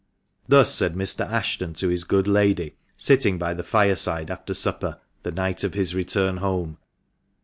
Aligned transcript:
Thus 0.47 0.73
said 0.73 0.95
Mr. 0.95 1.29
Ashton 1.29 1.75
to 1.75 1.89
his 1.89 2.05
good 2.05 2.25
lady, 2.27 2.73
sitting 2.97 3.37
by 3.37 3.53
the 3.53 3.61
fireside 3.63 4.31
after 4.31 4.55
supper, 4.55 4.99
the 5.21 5.29
night 5.29 5.63
of 5.63 5.75
his 5.75 5.93
return 5.93 6.37
home. 6.37 6.79